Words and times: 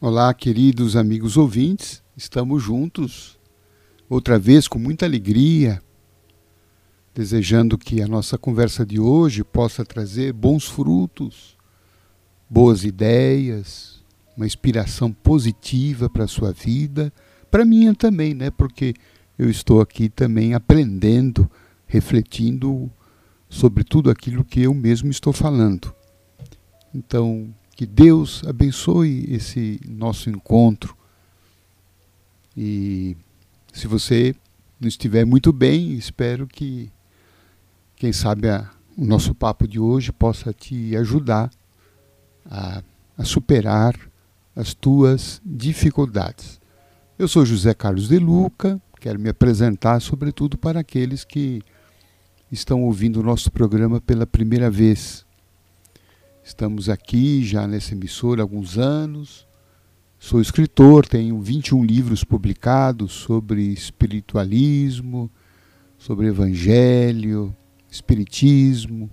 Olá, 0.00 0.32
queridos 0.32 0.94
amigos 0.94 1.36
ouvintes, 1.36 2.04
estamos 2.16 2.62
juntos 2.62 3.36
outra 4.08 4.38
vez 4.38 4.68
com 4.68 4.78
muita 4.78 5.04
alegria, 5.04 5.82
desejando 7.12 7.76
que 7.76 8.00
a 8.00 8.06
nossa 8.06 8.38
conversa 8.38 8.86
de 8.86 9.00
hoje 9.00 9.42
possa 9.42 9.84
trazer 9.84 10.32
bons 10.32 10.66
frutos, 10.66 11.58
boas 12.48 12.84
ideias, 12.84 14.04
uma 14.36 14.46
inspiração 14.46 15.12
positiva 15.12 16.08
para 16.08 16.22
a 16.22 16.28
sua 16.28 16.52
vida, 16.52 17.12
para 17.50 17.64
a 17.64 17.66
minha 17.66 17.92
também, 17.92 18.34
né? 18.34 18.52
Porque 18.52 18.94
eu 19.36 19.50
estou 19.50 19.80
aqui 19.80 20.08
também 20.08 20.54
aprendendo, 20.54 21.50
refletindo 21.88 22.88
sobre 23.48 23.82
tudo 23.82 24.10
aquilo 24.10 24.44
que 24.44 24.62
eu 24.62 24.72
mesmo 24.72 25.10
estou 25.10 25.32
falando. 25.32 25.92
Então, 26.94 27.52
que 27.78 27.86
Deus 27.86 28.42
abençoe 28.44 29.24
esse 29.32 29.78
nosso 29.88 30.28
encontro. 30.28 30.96
E 32.56 33.16
se 33.72 33.86
você 33.86 34.34
não 34.80 34.88
estiver 34.88 35.24
muito 35.24 35.52
bem, 35.52 35.92
espero 35.92 36.48
que, 36.48 36.90
quem 37.94 38.12
sabe, 38.12 38.48
a, 38.48 38.68
o 38.96 39.04
nosso 39.04 39.32
papo 39.32 39.68
de 39.68 39.78
hoje 39.78 40.10
possa 40.10 40.52
te 40.52 40.96
ajudar 40.96 41.52
a, 42.50 42.82
a 43.16 43.22
superar 43.22 43.94
as 44.56 44.74
tuas 44.74 45.40
dificuldades. 45.46 46.60
Eu 47.16 47.28
sou 47.28 47.46
José 47.46 47.72
Carlos 47.74 48.08
de 48.08 48.18
Luca, 48.18 48.82
quero 48.98 49.20
me 49.20 49.28
apresentar, 49.28 50.00
sobretudo, 50.00 50.58
para 50.58 50.80
aqueles 50.80 51.22
que 51.22 51.62
estão 52.50 52.82
ouvindo 52.82 53.20
o 53.20 53.22
nosso 53.22 53.52
programa 53.52 54.00
pela 54.00 54.26
primeira 54.26 54.68
vez. 54.68 55.27
Estamos 56.48 56.88
aqui 56.88 57.44
já 57.44 57.66
nessa 57.66 57.92
emissora 57.92 58.40
há 58.40 58.42
alguns 58.42 58.78
anos. 58.78 59.46
Sou 60.18 60.40
escritor, 60.40 61.06
tenho 61.06 61.38
21 61.38 61.84
livros 61.84 62.24
publicados 62.24 63.12
sobre 63.12 63.60
espiritualismo, 63.64 65.30
sobre 65.98 66.26
evangelho, 66.26 67.54
espiritismo, 67.90 69.10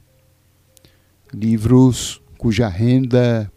livros 1.33 2.21
cuja 2.37 2.69
renda, 2.69 3.51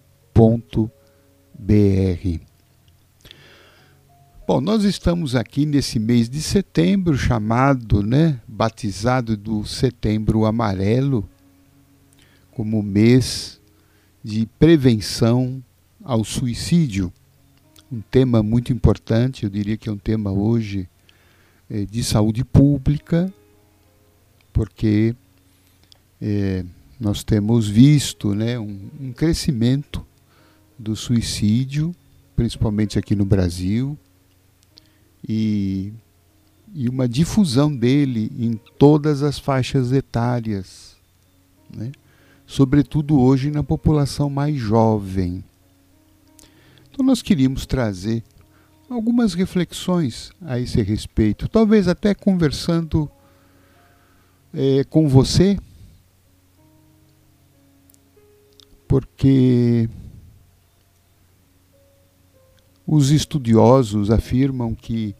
Bom, 4.52 4.60
nós 4.60 4.82
estamos 4.82 5.36
aqui 5.36 5.64
nesse 5.64 6.00
mês 6.00 6.28
de 6.28 6.42
setembro, 6.42 7.16
chamado, 7.16 8.02
né, 8.02 8.40
batizado 8.48 9.36
do 9.36 9.64
Setembro 9.64 10.44
Amarelo, 10.44 11.24
como 12.50 12.82
mês 12.82 13.60
de 14.24 14.46
prevenção 14.58 15.62
ao 16.02 16.24
suicídio. 16.24 17.12
Um 17.92 18.00
tema 18.00 18.42
muito 18.42 18.72
importante, 18.72 19.44
eu 19.44 19.50
diria 19.50 19.76
que 19.76 19.88
é 19.88 19.92
um 19.92 19.96
tema 19.96 20.32
hoje 20.32 20.88
é, 21.70 21.84
de 21.84 22.02
saúde 22.02 22.44
pública, 22.44 23.32
porque 24.52 25.14
é, 26.20 26.64
nós 26.98 27.22
temos 27.22 27.68
visto 27.68 28.34
né, 28.34 28.58
um, 28.58 28.90
um 29.00 29.12
crescimento 29.12 30.04
do 30.76 30.96
suicídio, 30.96 31.94
principalmente 32.34 32.98
aqui 32.98 33.14
no 33.14 33.24
Brasil 33.24 33.96
e, 35.26 35.92
e 36.74 36.88
uma 36.88 37.08
difusão 37.08 37.74
dele 37.74 38.30
em 38.38 38.58
todas 38.78 39.22
as 39.22 39.38
faixas 39.38 39.92
etárias, 39.92 40.96
né? 41.74 41.92
sobretudo 42.46 43.20
hoje 43.20 43.50
na 43.50 43.62
população 43.62 44.28
mais 44.28 44.56
jovem. 44.56 45.44
Então, 46.90 47.04
nós 47.04 47.22
queríamos 47.22 47.66
trazer 47.66 48.22
algumas 48.88 49.34
reflexões 49.34 50.32
a 50.42 50.58
esse 50.58 50.82
respeito, 50.82 51.48
talvez 51.48 51.86
até 51.86 52.12
conversando 52.12 53.08
é, 54.52 54.82
com 54.84 55.08
você, 55.08 55.56
porque 58.88 59.88
os 62.92 63.12
estudiosos 63.12 64.10
afirmam 64.10 64.74
que 64.74 65.14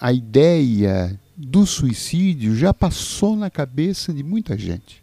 a 0.00 0.12
ideia 0.12 1.16
do 1.36 1.64
suicídio 1.64 2.56
já 2.56 2.74
passou 2.74 3.36
na 3.36 3.48
cabeça 3.48 4.12
de 4.12 4.24
muita 4.24 4.58
gente. 4.58 5.00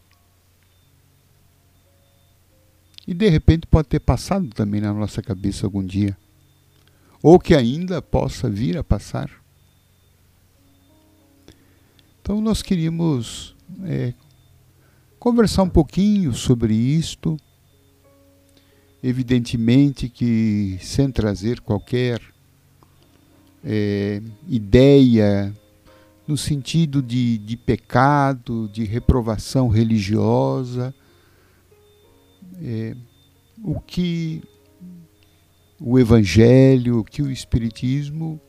E 3.08 3.14
de 3.14 3.30
repente 3.30 3.66
pode 3.66 3.88
ter 3.88 4.02
passado 4.02 4.50
também 4.50 4.82
na 4.82 4.94
nossa 4.94 5.22
cabeça 5.22 5.66
algum 5.66 5.82
dia. 5.82 6.18
Ou 7.24 7.40
que 7.40 7.56
ainda 7.56 8.02
possa 8.02 8.50
vir 8.50 8.78
a 8.78 8.84
passar. 8.84 9.32
Então 12.22 12.42
nós 12.42 12.62
queríamos 12.62 13.56
é, 13.86 14.14
conversar 15.18 15.64
um 15.64 15.70
pouquinho 15.70 16.34
sobre 16.34 16.74
isto 16.74 17.38
Evidentemente 19.02 20.10
que 20.10 20.78
sem 20.82 21.10
trazer 21.10 21.62
qualquer 21.62 22.22
é, 23.64 24.22
ideia 24.48 25.54
no 26.28 26.38
sentido 26.38 27.02
de, 27.02 27.38
de 27.40 27.58
pecado, 27.58 28.70
de 28.72 28.84
reprovação 28.84 29.68
religiosa, 29.68 30.94
é, 32.62 32.96
o 33.64 33.80
que 33.80 34.44
o 35.80 35.98
Evangelho, 35.98 37.00
o 37.00 37.04
que 37.04 37.22
o 37.22 37.32
Espiritismo 37.32 38.40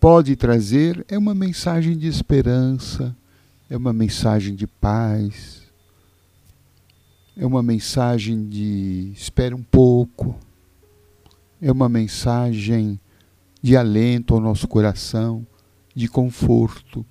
pode 0.00 0.36
trazer 0.36 1.04
é 1.08 1.18
uma 1.18 1.34
mensagem 1.34 1.96
de 1.96 2.06
esperança, 2.06 3.14
é 3.68 3.76
uma 3.76 3.92
mensagem 3.92 4.54
de 4.54 4.66
paz, 4.66 5.57
é 7.38 7.46
uma 7.46 7.62
mensagem 7.62 8.48
de 8.48 9.12
espere 9.14 9.54
um 9.54 9.62
pouco, 9.62 10.36
é 11.62 11.70
uma 11.70 11.88
mensagem 11.88 12.98
de 13.62 13.76
alento 13.76 14.34
ao 14.34 14.40
nosso 14.40 14.66
coração, 14.66 15.46
de 15.94 16.08
conforto. 16.08 17.06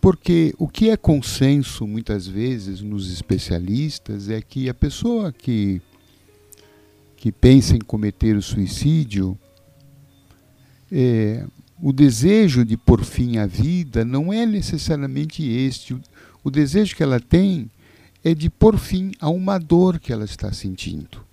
Porque 0.00 0.54
o 0.58 0.68
que 0.68 0.90
é 0.90 0.96
consenso 0.96 1.88
muitas 1.88 2.24
vezes 2.24 2.82
nos 2.82 3.12
especialistas 3.12 4.30
é 4.30 4.40
que 4.40 4.68
a 4.68 4.74
pessoa 4.74 5.32
que, 5.32 5.82
que 7.16 7.32
pensa 7.32 7.74
em 7.74 7.80
cometer 7.80 8.36
o 8.36 8.42
suicídio, 8.42 9.36
é, 10.90 11.44
o 11.82 11.92
desejo 11.92 12.64
de 12.64 12.76
por 12.76 13.04
fim 13.04 13.38
à 13.38 13.46
vida 13.46 14.04
não 14.04 14.32
é 14.32 14.46
necessariamente 14.46 15.42
este. 15.42 16.00
O 16.42 16.50
desejo 16.50 16.96
que 16.96 17.02
ela 17.02 17.20
tem 17.20 17.70
é 18.24 18.34
de 18.34 18.48
pôr 18.48 18.78
fim 18.78 19.12
a 19.20 19.28
uma 19.28 19.58
dor 19.58 19.98
que 19.98 20.12
ela 20.12 20.24
está 20.24 20.52
sentindo. 20.52 21.24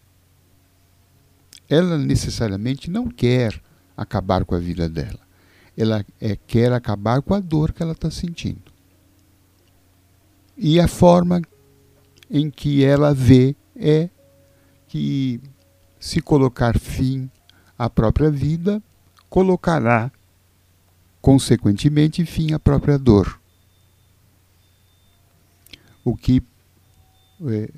Ela 1.69 1.97
necessariamente 1.97 2.89
não 2.89 3.07
quer 3.07 3.61
acabar 3.95 4.45
com 4.45 4.55
a 4.55 4.59
vida 4.59 4.87
dela. 4.87 5.19
Ela 5.77 6.05
é, 6.19 6.35
quer 6.35 6.71
acabar 6.73 7.21
com 7.21 7.33
a 7.33 7.39
dor 7.39 7.71
que 7.71 7.83
ela 7.83 7.91
está 7.91 8.09
sentindo. 8.09 8.71
E 10.57 10.79
a 10.79 10.87
forma 10.87 11.41
em 12.29 12.49
que 12.49 12.83
ela 12.83 13.13
vê 13.13 13.55
é 13.75 14.09
que, 14.87 15.39
se 15.99 16.21
colocar 16.21 16.79
fim 16.79 17.29
à 17.77 17.89
própria 17.89 18.31
vida, 18.31 18.81
colocará, 19.29 20.11
consequentemente, 21.21 22.25
fim 22.25 22.53
à 22.53 22.59
própria 22.59 22.97
dor 22.97 23.39
o 26.09 26.15
que 26.15 26.41
é, 27.49 27.69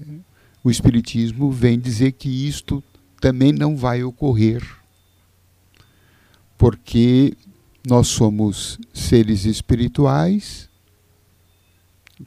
o 0.64 0.70
Espiritismo 0.70 1.52
vem 1.52 1.80
dizer 1.80 2.12
que 2.12 2.30
isto 2.48 2.84
também 3.20 3.52
não 3.52 3.76
vai 3.76 4.04
ocorrer, 4.04 4.64
porque 6.56 7.36
nós 7.88 8.08
somos 8.08 8.78
seres 8.94 9.46
espirituais 9.46 10.70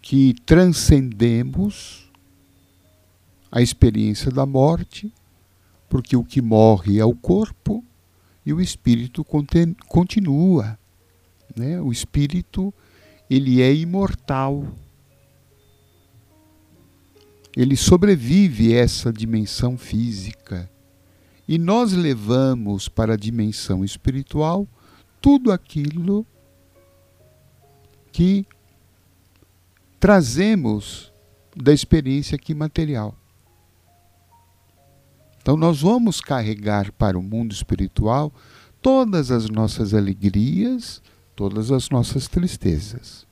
que 0.01 0.35
transcendemos 0.45 2.11
a 3.51 3.63
experiência 3.63 4.31
da 4.31 4.45
morte, 4.45 5.13
porque 5.89 6.17
o 6.17 6.25
que 6.25 6.43
morre 6.43 6.99
é 6.99 7.05
o 7.05 7.15
corpo 7.15 7.85
e 8.45 8.53
o 8.53 8.61
espírito 8.61 9.25
continua. 9.87 10.77
Né? 11.55 11.81
O 11.81 11.93
espírito 11.93 12.75
ele 13.31 13.63
é 13.63 13.73
imortal. 13.73 14.67
Ele 17.57 17.77
sobrevive 17.77 18.75
essa 18.75 19.13
dimensão 19.13 19.77
física. 19.77 20.71
E 21.47 21.59
nós 21.59 21.93
levamos 21.93 22.89
para 22.89 23.15
a 23.15 23.17
dimensão 23.17 23.85
espiritual 23.85 24.67
tudo 25.21 25.53
aquilo 25.53 26.27
que 28.11 28.47
trazemos 30.01 31.13
da 31.57 31.73
experiência 31.73 32.37
aqui 32.37 32.55
material. 32.55 33.15
Então, 35.41 35.57
nós 35.57 35.81
vamos 35.81 36.21
carregar 36.21 36.93
para 36.93 37.19
o 37.19 37.23
mundo 37.23 37.53
espiritual 37.53 38.33
todas 38.81 39.31
as 39.31 39.51
nossas 39.51 39.93
alegrias, 39.93 41.03
todas 41.35 41.73
as 41.73 41.91
nossas 41.91 42.29
tristezas. 42.29 43.27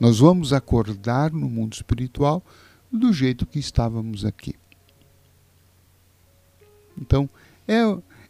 Nós 0.00 0.18
vamos 0.18 0.52
acordar 0.52 1.32
no 1.32 1.48
mundo 1.48 1.72
espiritual 1.72 2.42
do 2.90 3.12
jeito 3.12 3.46
que 3.46 3.58
estávamos 3.58 4.24
aqui. 4.24 4.54
Então, 7.00 7.28
é, 7.66 7.80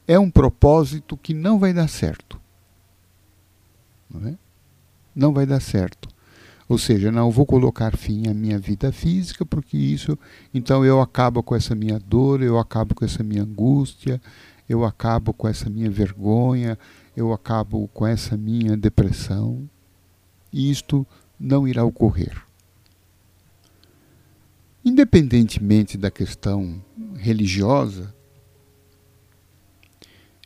é 0.07 0.19
um 0.19 0.31
propósito 0.31 1.17
que 1.17 1.35
não 1.35 1.59
vai 1.59 1.73
dar 1.73 1.89
certo. 1.89 2.41
Não, 4.11 4.29
é? 4.29 4.39
não 5.15 5.33
vai 5.33 5.47
dar 5.47 5.61
certo. 5.61 6.09
Ou 6.69 6.79
seja, 6.79 7.13
não 7.13 7.31
vou 7.31 7.45
colocar 7.45 7.97
fim 7.97 8.27
à 8.27 8.35
minha 8.35 8.59
vida 8.59 8.91
física, 8.91 9.45
porque 9.45 9.77
isso, 9.77 10.19
então 10.53 10.85
eu 10.85 11.01
acabo 11.01 11.43
com 11.43 11.55
essa 11.55 11.75
minha 11.75 11.99
dor, 11.99 12.43
eu 12.43 12.59
acabo 12.59 12.95
com 12.95 13.05
essa 13.05 13.23
minha 13.23 13.43
angústia, 13.43 14.21
eu 14.67 14.83
acabo 14.85 15.35
com 15.35 15.47
essa 15.47 15.69
minha 15.69 15.91
vergonha, 15.91 16.79
eu 17.15 17.33
acabo 17.33 17.87
com 17.89 18.07
essa 18.07 18.37
minha 18.37 18.77
depressão. 18.77 19.69
E 20.51 20.71
isto 20.71 21.07
não 21.39 21.67
irá 21.67 21.85
ocorrer. 21.85 22.43
Independentemente 24.85 25.97
da 25.97 26.11
questão 26.11 26.83
religiosa, 27.17 28.15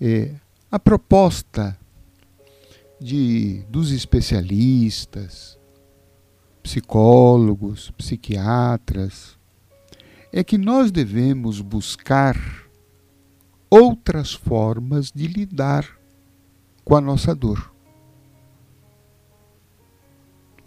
é, 0.01 0.35
a 0.71 0.79
proposta 0.79 1.77
de, 3.01 3.65
dos 3.69 3.91
especialistas, 3.91 5.59
psicólogos, 6.63 7.91
psiquiatras, 7.93 9.37
é 10.33 10.45
que 10.45 10.59
nós 10.59 10.91
devemos 10.91 11.61
buscar 11.61 12.37
outras 13.71 14.33
formas 14.33 15.11
de 15.11 15.27
lidar 15.27 15.99
com 16.85 16.97
a 16.97 17.01
nossa 17.01 17.35
dor. 17.35 17.73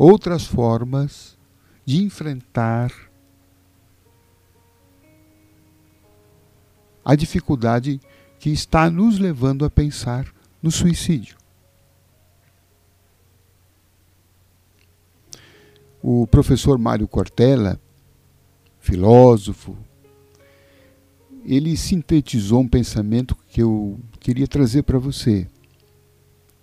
Outras 0.03 0.47
formas 0.47 1.37
de 1.85 2.03
enfrentar 2.03 2.91
a 7.05 7.13
dificuldade 7.13 8.01
que 8.39 8.49
está 8.49 8.89
nos 8.89 9.19
levando 9.19 9.63
a 9.63 9.69
pensar 9.69 10.25
no 10.59 10.71
suicídio. 10.71 11.37
O 16.01 16.25
professor 16.25 16.79
Mário 16.79 17.07
Cortella, 17.07 17.79
filósofo, 18.79 19.77
ele 21.45 21.77
sintetizou 21.77 22.61
um 22.61 22.67
pensamento 22.67 23.37
que 23.49 23.61
eu 23.61 23.99
queria 24.19 24.47
trazer 24.47 24.81
para 24.81 24.97
você. 24.97 25.47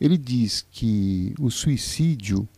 Ele 0.00 0.18
diz 0.18 0.66
que 0.72 1.36
o 1.38 1.52
suicídio 1.52 2.48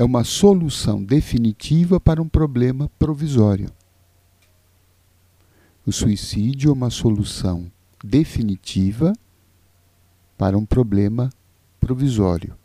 é 0.00 0.02
uma 0.02 0.24
solução 0.24 1.04
definitiva 1.04 2.00
para 2.00 2.22
um 2.22 2.26
problema 2.26 2.88
provisório. 2.98 3.70
O 5.84 5.92
suicídio 5.92 6.70
é 6.70 6.72
uma 6.72 6.88
solução 6.88 7.70
definitiva 8.02 9.12
para 10.38 10.56
um 10.56 10.64
problema 10.64 11.28
provisório. 11.78 12.56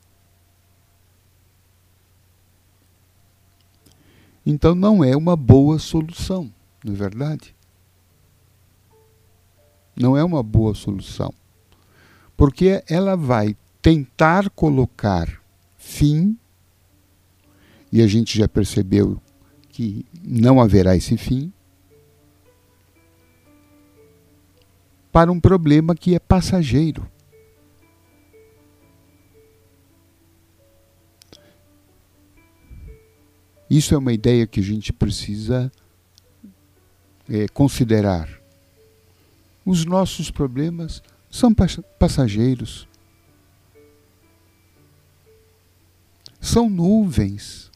Então 4.45 4.73
não 4.73 5.03
é 5.03 5.13
uma 5.13 5.35
boa 5.35 5.77
solução, 5.77 6.49
não 6.85 6.93
é 6.93 6.95
verdade? 6.95 7.53
Não 9.93 10.15
é 10.15 10.23
uma 10.23 10.41
boa 10.41 10.73
solução. 10.73 11.33
Porque 12.37 12.81
ela 12.87 13.17
vai 13.17 13.57
tentar 13.81 14.49
colocar 14.51 15.43
fim, 15.75 16.39
e 17.95 18.01
a 18.01 18.07
gente 18.07 18.37
já 18.37 18.45
percebeu 18.45 19.21
que 19.69 20.05
não 20.21 20.59
haverá 20.59 20.97
esse 20.97 21.15
fim, 21.15 21.53
para 25.13 25.31
um 25.31 25.39
problema 25.39 25.95
que 25.95 26.13
é 26.13 26.19
passageiro. 26.19 27.09
Isso 33.69 33.95
é 33.95 33.97
uma 33.97 34.11
ideia 34.11 34.45
que 34.45 34.59
a 34.59 34.63
gente 34.63 34.91
precisa 34.91 35.71
é, 37.29 37.47
considerar. 37.47 38.27
Os 39.65 39.85
nossos 39.85 40.29
problemas 40.29 41.01
são 41.31 41.53
passageiros. 41.97 42.89
São 46.41 46.69
nuvens 46.69 47.71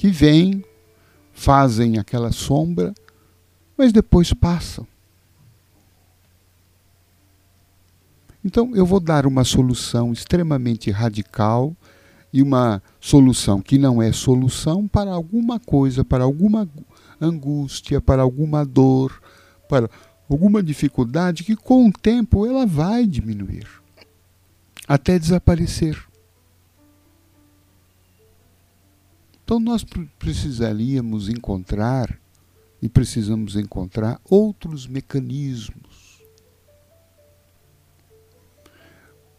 que 0.00 0.08
vêm, 0.08 0.64
fazem 1.30 1.98
aquela 1.98 2.32
sombra, 2.32 2.94
mas 3.76 3.92
depois 3.92 4.32
passam. 4.32 4.86
Então 8.42 8.74
eu 8.74 8.86
vou 8.86 8.98
dar 8.98 9.26
uma 9.26 9.44
solução 9.44 10.10
extremamente 10.10 10.90
radical 10.90 11.76
e 12.32 12.40
uma 12.40 12.82
solução 12.98 13.60
que 13.60 13.76
não 13.76 14.00
é 14.00 14.10
solução 14.10 14.88
para 14.88 15.10
alguma 15.10 15.60
coisa, 15.60 16.02
para 16.02 16.24
alguma 16.24 16.66
angústia, 17.20 18.00
para 18.00 18.22
alguma 18.22 18.64
dor, 18.64 19.20
para 19.68 19.90
alguma 20.30 20.62
dificuldade 20.62 21.44
que 21.44 21.54
com 21.54 21.88
o 21.88 21.92
tempo 21.92 22.46
ela 22.46 22.64
vai 22.64 23.06
diminuir 23.06 23.66
até 24.88 25.18
desaparecer. 25.18 26.09
Então 29.50 29.58
nós 29.58 29.84
precisaríamos 30.16 31.28
encontrar 31.28 32.16
e 32.80 32.88
precisamos 32.88 33.56
encontrar 33.56 34.20
outros 34.24 34.86
mecanismos 34.86 36.22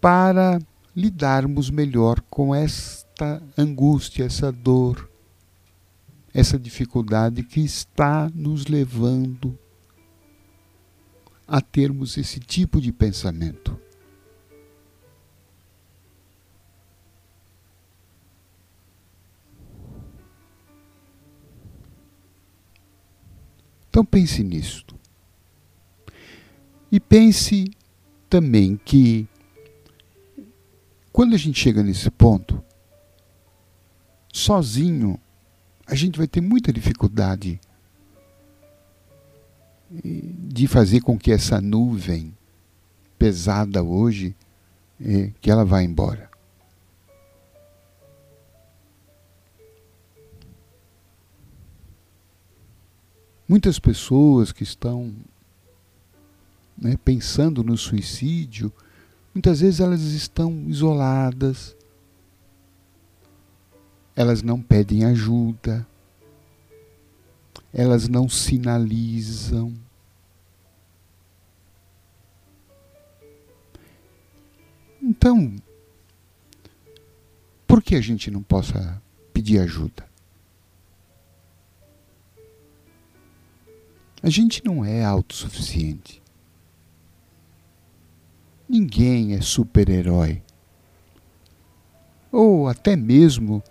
para 0.01 0.60
lidarmos 0.94 1.70
melhor 1.70 2.20
com 2.30 2.53
esta 2.53 3.41
angústia, 3.58 4.25
essa 4.25 4.51
dor, 4.51 5.10
essa 6.34 6.60
dificuldade 6.60 7.41
que 7.41 7.62
está 7.62 8.30
nos 8.36 8.68
levando 8.68 9.58
a 11.48 11.62
termos 11.62 12.18
esse 12.18 12.38
tipo 12.38 12.82
de 12.82 12.91
pensamento. 12.91 13.80
Então 23.91 24.05
pense 24.05 24.41
nisto. 24.41 24.95
E 26.89 26.98
pense 26.98 27.69
também 28.29 28.77
que 28.77 29.27
quando 31.12 31.36
a 31.36 31.38
gente 31.38 31.60
chega 31.60 31.83
nesse 31.83 32.10
ponto, 32.10 32.63
sozinho, 34.31 35.19
a 35.86 35.93
gente 35.93 36.17
vai 36.17 36.25
ter 36.25 36.39
muita 36.39 36.71
dificuldade 36.71 37.60
de 39.91 40.67
fazer 40.67 41.01
com 41.01 41.19
que 41.19 41.33
essa 41.33 41.60
nuvem 41.60 42.33
pesada 43.19 43.83
hoje, 43.83 44.33
é, 45.01 45.31
que 45.41 45.51
ela 45.51 45.65
vá 45.65 45.83
embora. 45.83 46.30
Muitas 53.51 53.77
pessoas 53.77 54.53
que 54.53 54.63
estão 54.63 55.13
né, 56.77 56.96
pensando 57.03 57.65
no 57.65 57.77
suicídio, 57.77 58.72
muitas 59.34 59.60
vezes 59.60 59.81
elas 59.81 60.00
estão 60.03 60.70
isoladas, 60.70 61.75
elas 64.15 64.41
não 64.41 64.62
pedem 64.62 65.03
ajuda, 65.03 65.86
elas 67.74 68.08
não 68.08 68.29
sinalizam. 68.29 69.74
Então, 75.01 75.58
por 77.67 77.84
que 77.84 77.98
a 77.98 78.01
gente 78.01 78.31
não 78.31 78.41
possa 78.41 79.01
pedir 79.34 79.60
ajuda? 79.60 80.11
A 84.24 84.30
gente 84.30 84.63
não 84.63 84.86
é 84.86 85.04
autossuficiente. 85.04 86.22
Ninguém 88.70 89.34
é 89.34 89.42
super-herói. 89.42 90.42
Ou 92.32 92.68
até 92.68 92.96
mesmo 92.96 93.62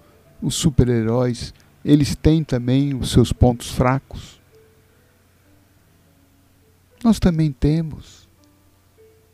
os 0.42 0.54
super-heróis, 0.54 1.54
eles 1.84 2.14
têm 2.14 2.44
também 2.44 2.94
os 2.94 3.10
seus 3.10 3.32
pontos 3.32 3.70
fracos. 3.70 4.40
Nós 7.02 7.18
também 7.18 7.50
temos. 7.50 8.28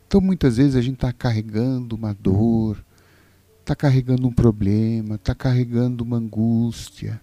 Então 0.07 0.21
muitas 0.21 0.55
vezes 0.55 0.75
a 0.75 0.81
gente 0.81 0.95
está 0.95 1.11
carregando 1.11 1.95
uma 1.95 2.13
dor, 2.13 2.81
está 3.59 3.75
carregando 3.75 4.25
um 4.27 4.31
problema, 4.31 5.15
está 5.15 5.35
carregando 5.35 6.03
uma 6.03 6.15
angústia. 6.15 7.19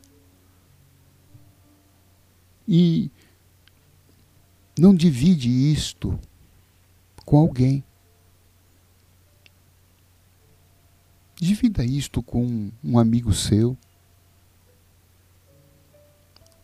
E 2.68 3.10
não 4.78 4.94
divide 4.94 5.48
isto 5.48 6.18
com 7.24 7.38
alguém. 7.38 7.84
Divida 11.36 11.84
isto 11.84 12.22
com 12.22 12.70
um 12.82 12.98
amigo 12.98 13.32
seu, 13.32 13.76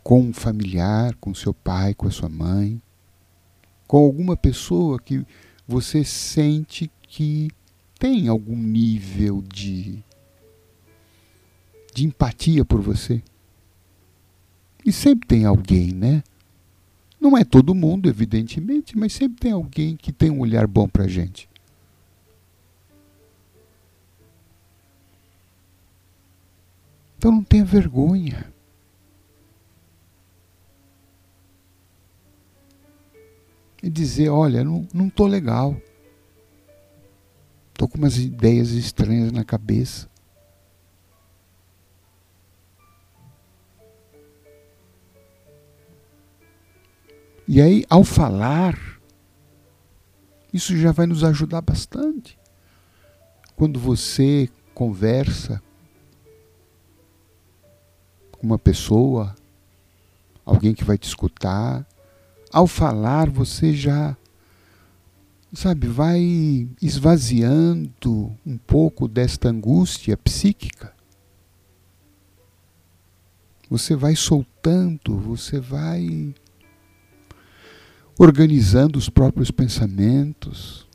com 0.03 0.23
um 0.23 0.33
familiar, 0.33 1.15
com 1.17 1.35
seu 1.35 1.53
pai, 1.53 1.95
com 1.95 2.07
a 2.07 2.11
sua 2.11 2.29
mãe, 2.29 2.81
com 3.87 3.99
alguma 3.99 4.37
pessoa 4.37 4.99
que 4.99 5.25
você 5.67 6.05
sente 6.05 6.91
que 7.03 7.51
tem 7.99 8.29
algum 8.29 8.57
nível 8.57 9.43
de, 9.43 10.03
de 11.95 12.07
empatia 12.07 12.65
por 12.65 12.81
você. 12.81 13.23
E 14.85 14.93
sempre 14.93 15.29
tem 15.29 15.45
alguém, 15.45 15.93
né? 15.93 16.23
Não 17.21 17.37
é 17.37 17.45
todo 17.45 17.75
mundo, 17.75 18.09
evidentemente, 18.09 18.97
mas 18.97 19.13
sempre 19.13 19.39
tem 19.39 19.53
alguém 19.53 19.97
que 19.97 20.13
tem 20.13 20.31
um 20.31 20.41
olhar 20.41 20.67
bom 20.67 20.89
para 20.89 21.05
a 21.05 21.09
gente. 21.09 21.49
Então 27.19 27.31
não 27.31 27.45
tenha 27.45 27.65
vergonha. 27.65 28.51
e 33.83 33.89
dizer: 33.89 34.29
olha, 34.29 34.63
não 34.63 34.87
estou 35.07 35.27
legal. 35.27 35.77
Estou 37.73 37.89
com 37.89 37.99
umas 37.99 38.19
ideias 38.19 38.71
estranhas 38.71 39.33
na 39.33 39.45
cabeça. 39.45 40.09
E 47.53 47.61
aí, 47.61 47.85
ao 47.91 48.05
falar, 48.05 48.79
isso 50.55 50.77
já 50.77 50.93
vai 50.93 51.05
nos 51.05 51.25
ajudar 51.25 51.61
bastante. 51.61 52.39
Quando 53.57 53.77
você 53.77 54.49
conversa 54.73 55.61
com 58.31 58.47
uma 58.47 58.57
pessoa, 58.57 59.35
alguém 60.47 60.73
que 60.73 60.85
vai 60.85 60.97
te 60.97 61.09
escutar, 61.09 61.85
ao 62.53 62.69
falar 62.69 63.29
você 63.29 63.75
já, 63.75 64.17
sabe, 65.53 65.89
vai 65.89 66.69
esvaziando 66.81 68.33
um 68.47 68.57
pouco 68.59 69.09
desta 69.09 69.49
angústia 69.49 70.17
psíquica. 70.17 70.95
Você 73.69 73.97
vai 73.97 74.15
soltando, 74.15 75.19
você 75.19 75.59
vai 75.59 76.33
organizando 78.23 78.99
os 78.99 79.09
próprios 79.09 79.51
pensamentos. 79.51 80.87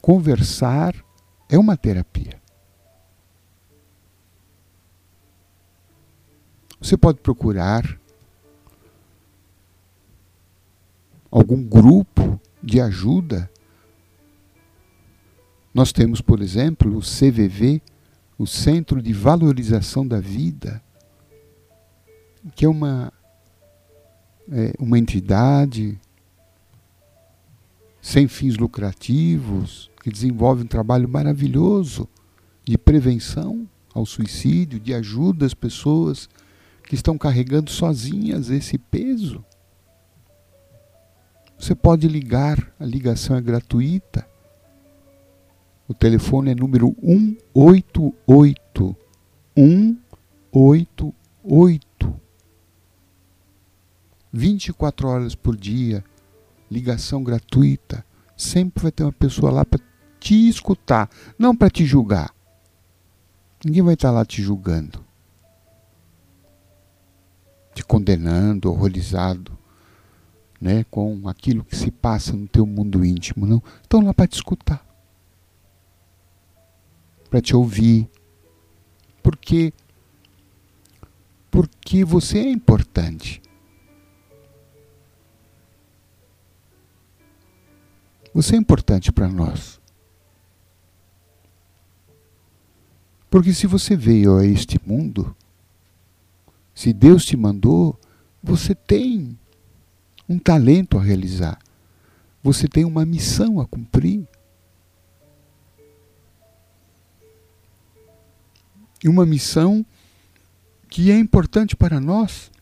Conversar 0.00 0.94
é 1.50 1.58
uma 1.58 1.76
terapia. 1.76 2.40
Você 6.80 6.96
pode 6.96 7.20
procurar 7.20 8.00
algum 11.30 11.62
grupo 11.62 12.40
de 12.62 12.80
ajuda. 12.80 13.50
Nós 15.74 15.92
temos, 15.92 16.22
por 16.22 16.40
exemplo, 16.40 16.96
o 16.96 17.02
CVV, 17.02 17.82
o 18.38 18.46
Centro 18.46 19.02
de 19.02 19.12
Valorização 19.12 20.08
da 20.08 20.20
Vida, 20.20 20.82
que 22.56 22.64
é 22.64 22.68
uma, 22.68 23.12
uma 24.78 24.98
entidade 24.98 25.98
sem 28.00 28.26
fins 28.26 28.56
lucrativos, 28.56 29.90
que 30.02 30.10
desenvolve 30.10 30.62
um 30.62 30.66
trabalho 30.66 31.08
maravilhoso 31.08 32.08
de 32.64 32.78
prevenção 32.78 33.68
ao 33.92 34.06
suicídio, 34.06 34.80
de 34.80 34.94
ajuda 34.94 35.44
às 35.44 35.54
pessoas 35.54 36.28
que 36.84 36.94
estão 36.94 37.18
carregando 37.18 37.70
sozinhas 37.70 38.50
esse 38.50 38.78
peso. 38.78 39.44
Você 41.58 41.74
pode 41.74 42.06
ligar, 42.06 42.72
a 42.78 42.84
ligação 42.84 43.34
é 43.36 43.40
gratuita. 43.40 44.24
O 45.88 45.94
telefone 45.94 46.52
é 46.52 46.54
número 46.54 46.94
188. 47.02 48.96
188. 49.56 51.87
24 54.38 55.08
horas 55.08 55.34
por 55.34 55.56
dia, 55.56 56.04
ligação 56.70 57.24
gratuita. 57.24 58.04
Sempre 58.36 58.84
vai 58.84 58.92
ter 58.92 59.02
uma 59.02 59.12
pessoa 59.12 59.50
lá 59.50 59.64
para 59.64 59.80
te 60.20 60.48
escutar, 60.48 61.10
não 61.36 61.56
para 61.56 61.68
te 61.68 61.84
julgar. 61.84 62.32
Ninguém 63.64 63.82
vai 63.82 63.94
estar 63.94 64.12
lá 64.12 64.24
te 64.24 64.40
julgando, 64.40 65.04
te 67.74 67.84
condenando, 67.84 68.70
horrorizado 68.70 69.58
né, 70.60 70.84
com 70.84 71.28
aquilo 71.28 71.64
que 71.64 71.74
se 71.74 71.90
passa 71.90 72.32
no 72.32 72.46
teu 72.46 72.64
mundo 72.64 73.04
íntimo, 73.04 73.44
não. 73.44 73.60
Estão 73.82 74.00
lá 74.00 74.14
para 74.14 74.28
te 74.28 74.34
escutar, 74.34 74.86
para 77.28 77.40
te 77.40 77.56
ouvir, 77.56 78.08
porque 79.20 79.72
porque 81.50 82.04
você 82.04 82.38
é 82.38 82.50
importante. 82.50 83.42
Você 88.38 88.54
é 88.54 88.56
importante 88.56 89.10
para 89.10 89.26
nós. 89.26 89.80
Porque 93.28 93.52
se 93.52 93.66
você 93.66 93.96
veio 93.96 94.38
a 94.38 94.46
este 94.46 94.80
mundo, 94.86 95.34
se 96.72 96.92
Deus 96.92 97.24
te 97.24 97.36
mandou, 97.36 97.98
você 98.40 98.76
tem 98.76 99.36
um 100.28 100.38
talento 100.38 100.96
a 100.96 101.02
realizar. 101.02 101.58
Você 102.40 102.68
tem 102.68 102.84
uma 102.84 103.04
missão 103.04 103.58
a 103.58 103.66
cumprir. 103.66 104.24
E 109.02 109.08
uma 109.08 109.26
missão 109.26 109.84
que 110.88 111.10
é 111.10 111.18
importante 111.18 111.74
para 111.74 111.98
nós. 111.98 112.52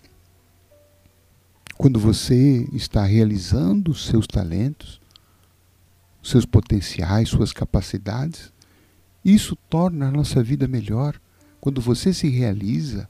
Quando 1.77 2.01
você 2.01 2.67
está 2.73 3.05
realizando 3.05 3.91
os 3.91 4.07
seus 4.07 4.27
talentos, 4.27 5.05
seus 6.27 6.45
potenciais, 6.45 7.29
suas 7.29 7.53
capacidades, 7.53 8.53
isso 9.25 9.57
torna 9.69 10.09
a 10.09 10.11
nossa 10.11 10.43
vida 10.43 10.67
melhor. 10.67 11.21
Quando 11.61 11.81
você 11.81 12.13
se 12.13 12.29
realiza, 12.29 13.09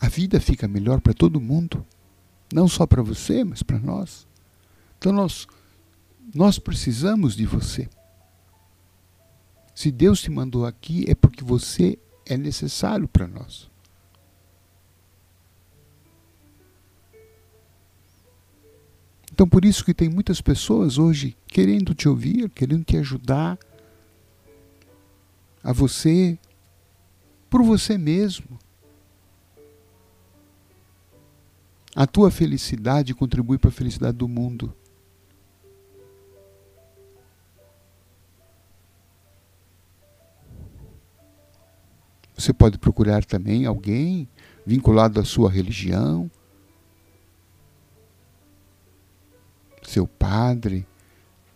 a 0.00 0.08
vida 0.08 0.40
fica 0.40 0.66
melhor 0.68 1.00
para 1.00 1.14
todo 1.14 1.40
mundo, 1.40 1.84
não 2.52 2.68
só 2.68 2.86
para 2.86 3.02
você, 3.02 3.44
mas 3.44 3.62
para 3.62 3.78
nós. 3.78 4.26
Então 4.98 5.12
nós 5.12 5.46
nós 6.34 6.58
precisamos 6.58 7.36
de 7.36 7.44
você. 7.44 7.88
Se 9.74 9.90
Deus 9.90 10.20
te 10.20 10.30
mandou 10.30 10.64
aqui 10.64 11.04
é 11.08 11.14
porque 11.14 11.44
você 11.44 11.98
é 12.24 12.36
necessário 12.36 13.06
para 13.06 13.26
nós. 13.26 13.70
Então 19.34 19.48
por 19.48 19.64
isso 19.64 19.84
que 19.84 19.92
tem 19.92 20.08
muitas 20.08 20.40
pessoas 20.40 20.96
hoje 20.96 21.36
querendo 21.48 21.92
te 21.92 22.08
ouvir, 22.08 22.48
querendo 22.50 22.84
te 22.84 22.96
ajudar 22.98 23.58
a 25.60 25.72
você 25.72 26.38
por 27.50 27.60
você 27.64 27.98
mesmo. 27.98 28.56
A 31.96 32.06
tua 32.06 32.30
felicidade 32.30 33.12
contribui 33.12 33.58
para 33.58 33.70
a 33.70 33.72
felicidade 33.72 34.16
do 34.16 34.28
mundo. 34.28 34.72
Você 42.36 42.52
pode 42.52 42.78
procurar 42.78 43.24
também 43.24 43.66
alguém 43.66 44.28
vinculado 44.64 45.18
à 45.18 45.24
sua 45.24 45.50
religião, 45.50 46.30
seu 49.84 50.06
padre, 50.06 50.86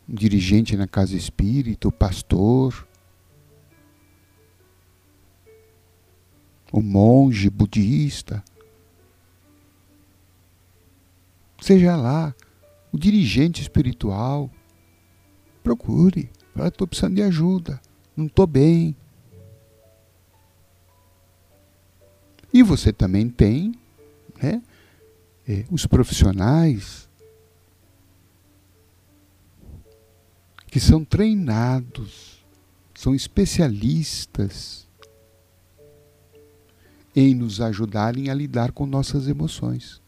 um 0.08 0.14
dirigente 0.14 0.76
na 0.76 0.86
casa 0.86 1.16
espírita, 1.16 1.88
o 1.88 1.92
pastor, 1.92 2.86
o 6.72 6.80
monge 6.82 7.50
budista. 7.50 8.42
Seja 11.60 11.96
lá, 11.96 12.34
o 12.92 12.98
dirigente 12.98 13.60
espiritual. 13.60 14.50
Procure. 15.62 16.30
Fala, 16.54 16.68
estou 16.68 16.86
precisando 16.86 17.16
de 17.16 17.22
ajuda. 17.22 17.80
Não 18.16 18.26
estou 18.26 18.46
bem. 18.46 18.96
E 22.52 22.62
você 22.62 22.92
também 22.92 23.28
tem 23.28 23.74
né, 24.42 24.62
é, 25.46 25.64
os 25.70 25.86
profissionais 25.86 27.07
que 30.70 30.78
são 30.78 31.04
treinados, 31.04 32.44
são 32.94 33.14
especialistas 33.14 34.86
em 37.14 37.34
nos 37.34 37.60
ajudarem 37.60 38.30
a 38.30 38.34
lidar 38.34 38.72
com 38.72 38.86
nossas 38.86 39.26
emoções. 39.26 40.00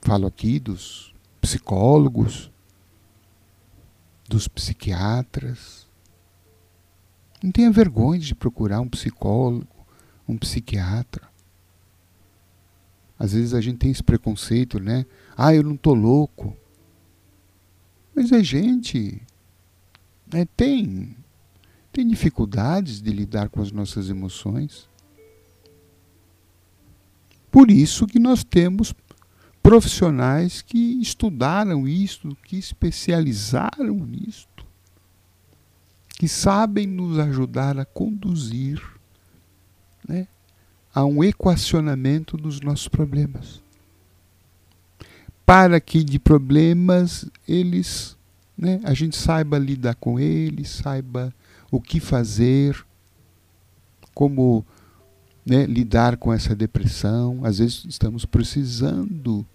Falo 0.00 0.26
aqui 0.26 0.58
dos 0.58 1.14
psicólogos, 1.40 2.50
dos 4.28 4.48
psiquiatras. 4.48 5.86
Não 7.42 7.52
tenha 7.52 7.70
vergonha 7.70 8.20
de 8.20 8.34
procurar 8.34 8.80
um 8.80 8.88
psicólogo, 8.88 9.86
um 10.26 10.36
psiquiatra. 10.36 11.28
Às 13.18 13.32
vezes 13.32 13.54
a 13.54 13.60
gente 13.60 13.78
tem 13.78 13.90
esse 13.90 14.02
preconceito, 14.02 14.78
né? 14.78 15.06
Ah, 15.36 15.54
eu 15.54 15.62
não 15.62 15.74
estou 15.74 15.94
louco. 15.94 16.56
Mas 18.16 18.32
a 18.32 18.42
gente 18.42 19.22
né, 20.32 20.44
tem, 20.56 21.14
tem 21.92 22.08
dificuldades 22.08 23.00
de 23.00 23.12
lidar 23.12 23.48
com 23.50 23.60
as 23.60 23.70
nossas 23.70 24.10
emoções. 24.10 24.88
Por 27.50 27.70
isso 27.70 28.06
que 28.06 28.18
nós 28.18 28.42
temos 28.42 28.92
profissionais 29.62 30.62
que 30.62 31.00
estudaram 31.00 31.88
isto, 31.88 32.36
que 32.44 32.56
especializaram 32.56 33.96
nisto, 34.06 34.64
que 36.08 36.28
sabem 36.28 36.86
nos 36.86 37.18
ajudar 37.18 37.78
a 37.78 37.84
conduzir 37.84 38.80
né, 40.08 40.28
a 40.94 41.04
um 41.04 41.22
equacionamento 41.22 42.36
dos 42.36 42.60
nossos 42.60 42.88
problemas. 42.88 43.60
Para 45.44 45.80
que 45.80 46.02
de 46.02 46.18
problemas 46.18 47.26
eles, 47.46 48.15
né, 48.56 48.80
a 48.84 48.94
gente 48.94 49.16
saiba 49.16 49.58
lidar 49.58 49.94
com 49.96 50.18
eles, 50.18 50.70
saiba 50.70 51.32
o 51.70 51.80
que 51.80 52.00
fazer, 52.00 52.84
como 54.14 54.64
né, 55.44 55.66
lidar 55.66 56.16
com 56.16 56.32
essa 56.32 56.54
depressão. 56.54 57.44
Às 57.44 57.58
vezes 57.58 57.84
estamos 57.88 58.24
precisando 58.24 59.46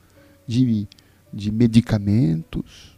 de, 0.47 0.87
de 1.33 1.51
medicamentos 1.51 2.97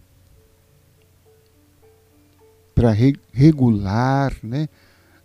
para 2.75 2.91
re, 2.91 3.15
regular 3.31 4.35
né, 4.43 4.67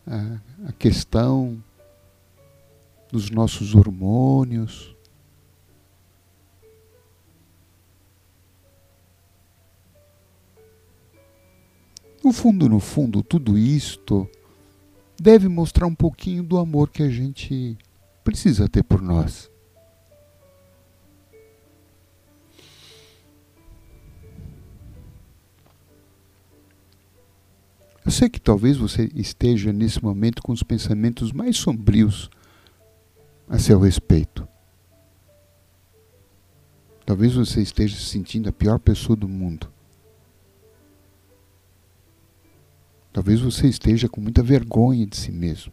a, 0.07 0.69
a 0.69 0.73
questão 0.73 1.63
dos 3.11 3.31
nossos 3.31 3.75
hormônios. 3.75 4.95
No 12.29 12.33
fundo, 12.35 12.69
no 12.69 12.79
fundo, 12.79 13.23
tudo 13.23 13.57
isto 13.57 14.29
deve 15.19 15.49
mostrar 15.49 15.87
um 15.87 15.95
pouquinho 15.95 16.43
do 16.43 16.59
amor 16.59 16.91
que 16.91 17.03
a 17.03 17.09
gente 17.09 17.75
precisa 18.23 18.69
ter 18.69 18.83
por 18.83 19.01
nós. 19.01 19.51
Eu 28.05 28.13
sei 28.13 28.29
que 28.29 28.39
talvez 28.39 28.77
você 28.77 29.09
esteja 29.15 29.73
nesse 29.73 30.05
momento 30.05 30.43
com 30.43 30.53
os 30.53 30.63
pensamentos 30.63 31.33
mais 31.33 31.57
sombrios 31.57 32.29
a 33.49 33.59
seu 33.59 33.81
respeito. 33.81 34.47
Talvez 37.07 37.33
você 37.33 37.63
esteja 37.63 37.97
se 37.97 38.05
sentindo 38.05 38.51
a 38.51 38.53
pior 38.53 38.79
pessoa 38.79 39.17
do 39.17 39.27
mundo. 39.27 39.78
Talvez 43.19 43.41
você 43.41 43.67
esteja 43.67 44.09
com 44.09 44.21
muita 44.21 44.45
vergonha 44.45 45.05
de 45.05 45.17
si 45.17 45.33
mesmo. 45.33 45.73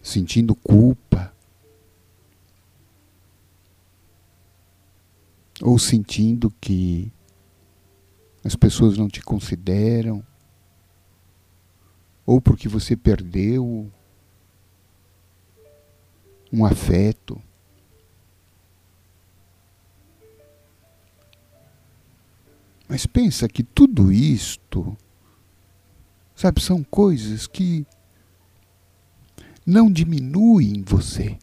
Sentindo 0.00 0.54
culpa. 0.54 1.34
Ou 5.60 5.76
sentindo 5.76 6.48
que 6.60 7.12
as 8.44 8.54
pessoas 8.54 8.96
não 8.96 9.08
te 9.08 9.20
consideram 9.20 10.24
ou 12.24 12.40
porque 12.40 12.68
você 12.68 12.96
perdeu 12.96 13.90
um 16.52 16.64
afeto. 16.64 17.42
Mas 22.88 23.04
pensa 23.06 23.48
que 23.48 23.62
tudo 23.62 24.12
isto, 24.12 24.96
sabe, 26.34 26.60
são 26.60 26.84
coisas 26.84 27.46
que 27.46 27.86
não 29.66 29.90
diminuem 29.90 30.82
você. 30.82 31.38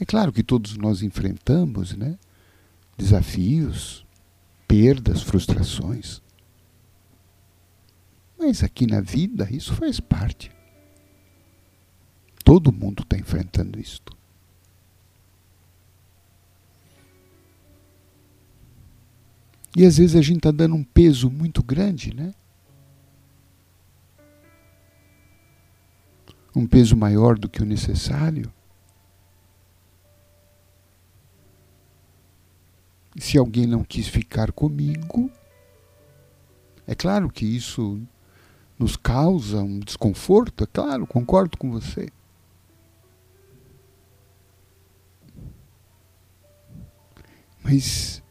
É 0.00 0.04
claro 0.04 0.32
que 0.32 0.42
todos 0.42 0.76
nós 0.76 1.02
enfrentamos, 1.02 1.94
né, 1.94 2.18
desafios, 2.96 4.04
perdas, 4.66 5.22
frustrações. 5.22 6.22
Mas 8.38 8.64
aqui 8.64 8.86
na 8.86 9.00
vida 9.00 9.46
isso 9.50 9.74
faz 9.74 10.00
parte. 10.00 10.50
Todo 12.42 12.72
mundo 12.72 13.02
está 13.02 13.16
enfrentando 13.16 13.78
isto. 13.78 14.16
E 19.76 19.86
às 19.86 19.96
vezes 19.96 20.16
a 20.16 20.22
gente 20.22 20.38
está 20.38 20.50
dando 20.50 20.74
um 20.74 20.84
peso 20.84 21.30
muito 21.30 21.62
grande, 21.62 22.14
né? 22.14 22.34
Um 26.54 26.66
peso 26.66 26.96
maior 26.96 27.38
do 27.38 27.48
que 27.48 27.62
o 27.62 27.66
necessário. 27.66 28.52
se 33.18 33.36
alguém 33.38 33.66
não 33.66 33.84
quis 33.84 34.08
ficar 34.08 34.52
comigo, 34.52 35.30
é 36.86 36.94
claro 36.94 37.30
que 37.30 37.44
isso 37.44 38.00
nos 38.78 38.96
causa 38.96 39.62
um 39.62 39.78
desconforto, 39.78 40.64
é 40.64 40.66
claro, 40.66 41.06
concordo 41.06 41.56
com 41.56 41.70
você. 41.70 42.08
Mas 47.62 48.22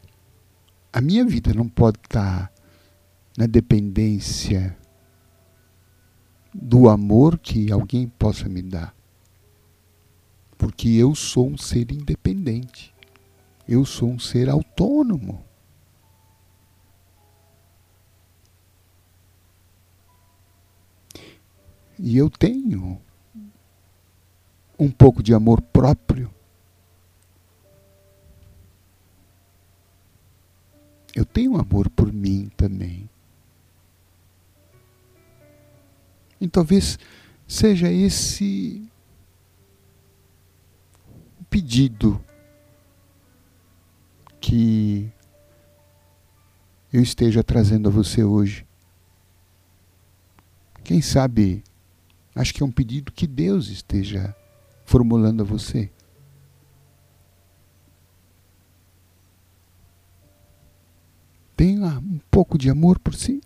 a 0.92 1.00
minha 1.00 1.24
vida 1.24 1.54
não 1.54 1.68
pode 1.68 1.98
estar 1.98 2.52
na 3.36 3.46
dependência 3.46 4.76
do 6.52 6.88
amor 6.88 7.38
que 7.38 7.72
alguém 7.72 8.06
possa 8.06 8.48
me 8.48 8.60
dar. 8.60 8.94
Porque 10.58 10.90
eu 10.90 11.14
sou 11.14 11.48
um 11.48 11.56
ser 11.56 11.90
independente. 11.90 12.94
Eu 13.66 13.86
sou 13.86 14.10
um 14.10 14.18
ser 14.18 14.50
autônomo. 14.50 15.42
E 21.98 22.16
eu 22.16 22.28
tenho 22.28 23.00
um 24.78 24.90
pouco 24.90 25.22
de 25.22 25.32
amor 25.32 25.62
próprio. 25.62 26.32
Eu 31.14 31.24
tenho 31.24 31.58
amor 31.58 31.90
por 31.90 32.12
mim 32.12 32.50
também. 32.56 33.08
E 36.40 36.48
talvez 36.48 36.98
seja 37.46 37.90
esse 37.90 38.82
pedido 41.48 42.20
que 44.40 45.12
eu 46.92 47.02
esteja 47.02 47.44
trazendo 47.44 47.88
a 47.88 47.92
você 47.92 48.24
hoje. 48.24 48.66
Quem 50.82 51.00
sabe, 51.00 51.62
acho 52.34 52.52
que 52.52 52.62
é 52.62 52.66
um 52.66 52.72
pedido 52.72 53.12
que 53.12 53.26
Deus 53.26 53.68
esteja 53.68 54.34
formulando 54.84 55.42
a 55.42 55.44
você. 55.44 55.90
Tenha 61.56 61.98
um 61.98 62.18
pouco 62.30 62.56
de 62.56 62.70
amor 62.70 62.98
por 62.98 63.14
si. 63.14 63.40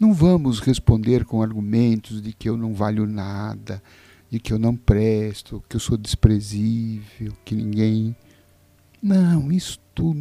Não 0.00 0.12
vamos 0.12 0.58
responder 0.58 1.24
com 1.24 1.40
argumentos 1.40 2.20
de 2.20 2.32
que 2.32 2.48
eu 2.48 2.56
não 2.56 2.74
valho 2.74 3.06
nada, 3.06 3.82
de 4.28 4.40
que 4.40 4.52
eu 4.52 4.58
não 4.58 4.76
presto, 4.76 5.62
que 5.68 5.76
eu 5.76 5.80
sou 5.80 5.96
desprezível, 5.96 7.32
que 7.44 7.54
ninguém. 7.54 8.14
Não, 9.00 9.50
isto, 9.52 10.14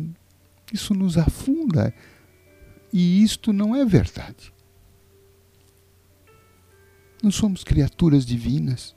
isso 0.72 0.93
nos 0.93 1.17
afunda. 1.17 1.93
E 2.93 3.24
isto 3.24 3.52
não 3.52 3.76
é 3.76 3.84
verdade. 3.84 4.54
Nós 7.22 7.36
somos 7.36 7.63
criaturas 7.63 8.26
divinas. 8.26 8.96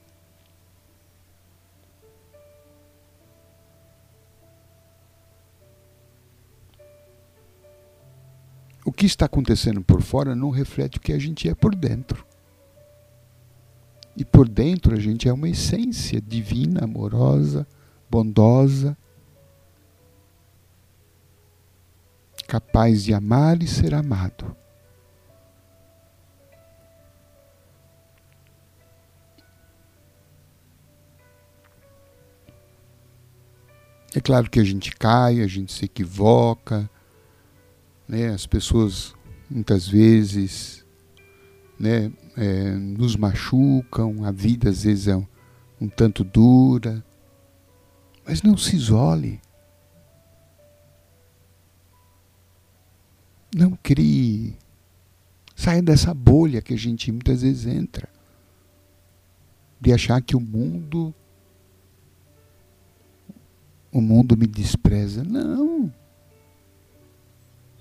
Que 9.06 9.10
está 9.10 9.26
acontecendo 9.26 9.80
por 9.82 10.02
fora 10.02 10.34
não 10.34 10.50
reflete 10.50 10.98
o 10.98 11.00
que 11.00 11.12
a 11.12 11.18
gente 11.18 11.48
é 11.48 11.54
por 11.54 11.76
dentro. 11.76 12.26
E 14.16 14.24
por 14.24 14.48
dentro 14.48 14.94
a 14.94 14.98
gente 14.98 15.28
é 15.28 15.32
uma 15.32 15.48
essência 15.48 16.20
divina, 16.20 16.82
amorosa, 16.82 17.64
bondosa, 18.10 18.96
capaz 22.48 23.04
de 23.04 23.14
amar 23.14 23.62
e 23.62 23.68
ser 23.68 23.94
amado. 23.94 24.56
É 34.12 34.20
claro 34.20 34.50
que 34.50 34.58
a 34.58 34.64
gente 34.64 34.90
cai, 34.96 35.42
a 35.42 35.46
gente 35.46 35.72
se 35.72 35.84
equivoca, 35.84 36.90
né? 38.08 38.28
as 38.28 38.46
pessoas 38.46 39.14
muitas 39.50 39.86
vezes 39.86 40.84
né, 41.78 42.12
é, 42.36 42.70
nos 42.72 43.16
machucam, 43.16 44.24
a 44.24 44.30
vida 44.30 44.70
às 44.70 44.84
vezes 44.84 45.08
é 45.08 45.16
um, 45.16 45.26
um 45.80 45.88
tanto 45.88 46.24
dura, 46.24 47.04
mas 48.24 48.42
não 48.42 48.56
se 48.56 48.76
isole. 48.76 49.40
Não 53.54 53.78
crie. 53.82 54.56
Saia 55.54 55.80
dessa 55.80 56.12
bolha 56.12 56.60
que 56.60 56.74
a 56.74 56.76
gente 56.76 57.10
muitas 57.10 57.42
vezes 57.42 57.66
entra. 57.66 58.08
De 59.80 59.92
achar 59.92 60.20
que 60.20 60.36
o 60.36 60.40
mundo 60.40 61.14
o 63.92 64.00
mundo 64.00 64.36
me 64.36 64.46
despreza. 64.46 65.24
Não. 65.24 65.92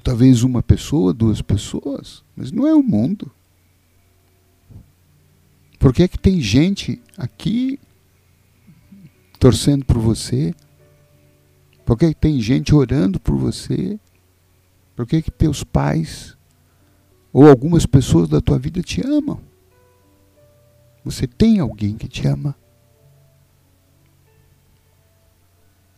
Talvez 0.05 0.43
uma 0.43 0.61
pessoa, 0.61 1.11
duas 1.11 1.41
pessoas, 1.41 2.23
mas 2.35 2.51
não 2.51 2.67
é 2.67 2.75
o 2.75 2.83
mundo. 2.83 3.31
Por 5.79 5.91
que, 5.91 6.03
é 6.03 6.07
que 6.07 6.19
tem 6.19 6.39
gente 6.39 7.01
aqui 7.17 7.79
torcendo 9.39 9.83
por 9.83 9.97
você? 9.97 10.53
Por 11.83 11.97
que, 11.97 12.05
é 12.05 12.13
que 12.13 12.19
tem 12.19 12.39
gente 12.39 12.75
orando 12.75 13.19
por 13.19 13.35
você? 13.35 13.99
Por 14.95 15.07
que, 15.07 15.15
é 15.15 15.21
que 15.23 15.31
teus 15.31 15.63
pais 15.63 16.37
ou 17.33 17.49
algumas 17.49 17.87
pessoas 17.87 18.29
da 18.29 18.39
tua 18.39 18.59
vida 18.59 18.83
te 18.83 19.01
amam? 19.01 19.41
Você 21.03 21.25
tem 21.25 21.59
alguém 21.59 21.97
que 21.97 22.07
te 22.07 22.27
ama? 22.27 22.55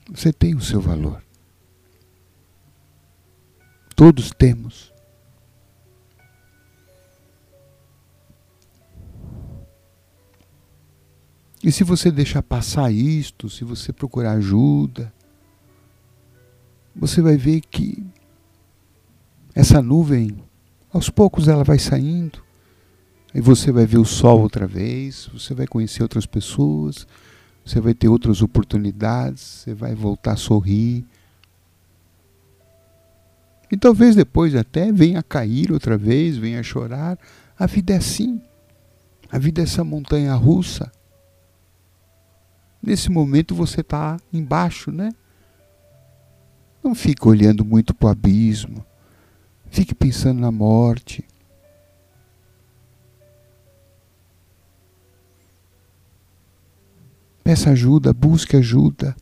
Você 0.10 0.32
tem 0.32 0.56
o 0.56 0.62
seu 0.62 0.80
valor. 0.80 1.27
Todos 3.98 4.30
temos. 4.30 4.94
E 11.64 11.72
se 11.72 11.84
você 11.84 12.12
deixar 12.12 12.44
passar 12.44 12.92
isto, 12.92 13.50
se 13.50 13.64
você 13.64 13.92
procurar 13.92 14.34
ajuda, 14.34 15.12
você 16.96 17.24
vai 17.24 17.38
ver 17.38 17.62
que 17.62 18.06
essa 19.56 19.82
nuvem, 19.82 20.44
aos 20.94 21.10
poucos 21.10 21.48
ela 21.48 21.64
vai 21.64 21.80
saindo, 21.80 22.44
aí 23.34 23.42
você 23.42 23.72
vai 23.72 23.88
ver 23.88 23.98
o 23.98 24.06
sol 24.06 24.42
outra 24.42 24.68
vez, 24.68 25.28
você 25.34 25.56
vai 25.56 25.66
conhecer 25.66 26.04
outras 26.04 26.28
pessoas, 26.28 27.08
você 27.66 27.82
vai 27.82 27.96
ter 27.96 28.10
outras 28.10 28.44
oportunidades, 28.44 29.42
você 29.42 29.74
vai 29.74 29.96
voltar 29.96 30.34
a 30.34 30.38
sorrir. 30.38 31.04
E 33.72 33.76
talvez 33.76 34.16
depois 34.16 34.56
até 34.56 34.92
venha 34.92 35.20
a 35.20 35.24
cair 35.24 35.72
outra 35.72 35.98
vez, 35.98 36.38
venha 36.38 36.60
a 36.60 36.64
chorar. 36.64 37.18
A 37.58 37.66
vida 37.66 37.94
é 37.94 37.98
assim. 37.98 38.42
A 39.30 39.38
vida 39.38 39.62
é 39.62 39.64
essa 39.64 39.84
montanha 39.84 40.34
russa. 40.36 40.92
Nesse 42.82 43.10
momento 43.10 43.54
você 43.54 43.82
está 43.82 44.18
embaixo, 44.32 44.92
né? 44.92 45.12
Não 46.82 46.96
fique 46.96 47.28
olhando 47.28 47.66
muito 47.66 47.94
para 47.94 48.08
o 48.08 48.12
abismo. 48.12 48.86
Fique 49.70 49.94
pensando 49.94 50.40
na 50.40 50.52
morte. 50.52 51.26
Peça 57.44 57.72
ajuda, 57.72 58.14
busque 58.14 58.56
ajuda. 58.56 59.16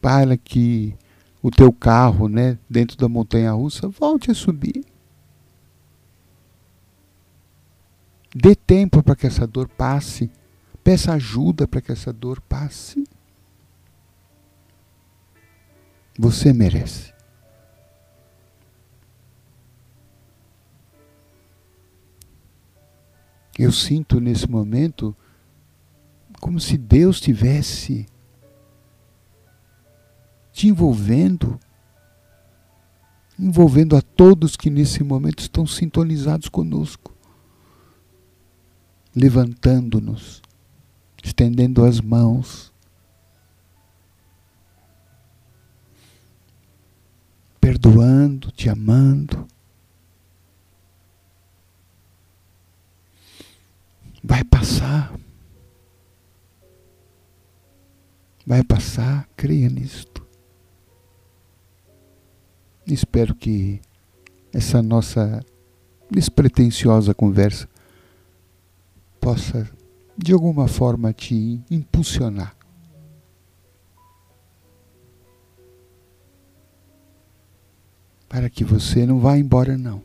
Para 0.00 0.36
que 0.36 0.96
o 1.44 1.50
teu 1.50 1.70
carro, 1.70 2.26
né, 2.26 2.58
dentro 2.70 2.96
da 2.96 3.06
montanha 3.06 3.52
russa, 3.52 3.86
volte 3.86 4.30
a 4.30 4.34
subir. 4.34 4.82
Dê 8.34 8.54
tempo 8.54 9.02
para 9.02 9.14
que 9.14 9.26
essa 9.26 9.46
dor 9.46 9.68
passe. 9.68 10.30
Peça 10.82 11.12
ajuda 11.12 11.68
para 11.68 11.82
que 11.82 11.92
essa 11.92 12.14
dor 12.14 12.40
passe. 12.40 13.04
Você 16.18 16.50
merece. 16.50 17.12
Eu 23.58 23.70
sinto 23.70 24.18
nesse 24.18 24.50
momento 24.50 25.14
como 26.40 26.58
se 26.58 26.78
Deus 26.78 27.20
tivesse 27.20 28.06
te 30.54 30.68
envolvendo, 30.68 31.58
envolvendo 33.36 33.96
a 33.96 34.00
todos 34.00 34.56
que 34.56 34.70
nesse 34.70 35.02
momento 35.02 35.40
estão 35.40 35.66
sintonizados 35.66 36.48
conosco, 36.48 37.12
levantando-nos, 39.12 40.40
estendendo 41.24 41.84
as 41.84 42.00
mãos, 42.00 42.72
perdoando, 47.60 48.52
te 48.52 48.68
amando. 48.68 49.48
Vai 54.22 54.44
passar. 54.44 55.12
Vai 58.46 58.62
passar, 58.62 59.28
creia 59.36 59.68
nisto. 59.68 60.13
Espero 62.86 63.34
que 63.34 63.80
essa 64.52 64.82
nossa 64.82 65.44
despretensiosa 66.10 67.14
conversa 67.14 67.68
possa, 69.20 69.68
de 70.16 70.32
alguma 70.32 70.68
forma, 70.68 71.12
te 71.12 71.60
impulsionar 71.70 72.54
para 78.34 78.50
que 78.50 78.64
você 78.64 79.06
não 79.06 79.20
vá 79.20 79.38
embora, 79.38 79.78
não. 79.78 80.02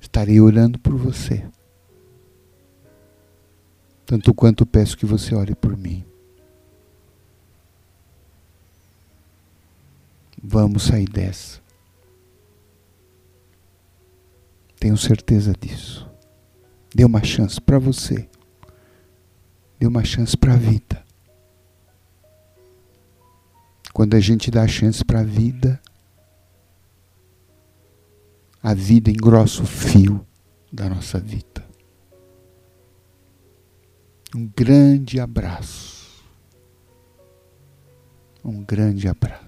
Estarei 0.00 0.40
orando 0.40 0.78
por 0.78 0.94
você. 0.94 1.46
Tanto 4.06 4.32
quanto 4.32 4.64
peço 4.64 4.96
que 4.96 5.04
você 5.04 5.34
ore 5.34 5.54
por 5.54 5.76
mim. 5.76 6.02
Vamos 10.42 10.84
sair 10.84 11.08
dessa. 11.08 11.60
Tenho 14.78 14.96
certeza 14.96 15.52
disso. 15.52 16.08
Dê 16.94 17.04
uma 17.04 17.22
chance 17.22 17.60
para 17.60 17.78
você. 17.78 18.28
Dê 19.78 19.86
uma 19.86 20.04
chance 20.04 20.36
para 20.36 20.54
a 20.54 20.56
vida. 20.56 21.04
Quando 23.92 24.14
a 24.14 24.20
gente 24.20 24.50
dá 24.50 24.66
chance 24.68 25.04
para 25.04 25.20
a 25.20 25.24
vida, 25.24 25.80
a 28.62 28.72
vida 28.72 29.10
engrossa 29.10 29.62
o 29.62 29.66
fio 29.66 30.24
da 30.72 30.88
nossa 30.88 31.18
vida. 31.18 31.66
Um 34.34 34.46
grande 34.46 35.18
abraço. 35.18 36.22
Um 38.44 38.62
grande 38.62 39.08
abraço. 39.08 39.47